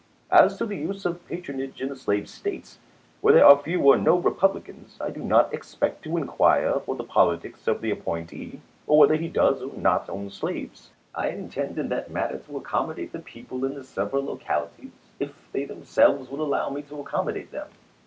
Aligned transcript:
As 0.31 0.57
to 0.57 0.65
the 0.65 0.75
use 0.77 1.05
of 1.05 1.23
patronage 1.27 1.79
in 1.79 1.89
the 1.89 1.95
slave 1.95 2.27
States, 2.27 2.79
where 3.21 3.35
there 3.35 3.45
are 3.45 3.55
few 3.61 3.79
or 3.81 3.97
no 3.99 4.17
Republicans, 4.17 4.97
I 4.99 5.11
do 5.11 5.23
not 5.23 5.53
expect 5.53 6.03
to 6.05 6.17
in 6.17 6.25
quire 6.25 6.79
for 6.79 6.95
the 6.95 7.03
politics 7.03 7.67
of 7.67 7.81
the 7.81 7.91
appointee, 7.91 8.61
or 8.87 8.97
whether 8.97 9.13
he 9.15 9.27
does 9.27 9.61
or 9.61 9.77
not 9.77 10.09
own 10.09 10.31
slaves. 10.31 10.89
I 11.13 11.27
intend 11.27 11.77
in 11.77 11.89
that 11.89 12.09
matter 12.09 12.39
to 12.39 12.57
accommodate 12.57 13.11
the 13.11 13.19
people 13.19 13.63
in 13.63 13.75
the 13.75 13.83
several 13.83 14.23
localities, 14.25 15.11
if 15.19 15.35
they 15.51 15.65
themselves 15.65 16.31
will 16.31 16.41
allow 16.41 16.71
me 16.71 16.81
to 16.81 16.99
accommodate 17.01 17.51
them. 17.51 17.67